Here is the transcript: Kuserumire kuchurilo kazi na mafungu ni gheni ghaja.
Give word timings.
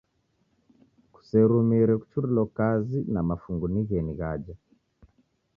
Kuserumire 1.13 1.93
kuchurilo 2.01 2.45
kazi 2.45 2.99
na 3.13 3.21
mafungu 3.23 3.67
ni 3.67 3.83
gheni 3.87 4.13
ghaja. 4.17 4.55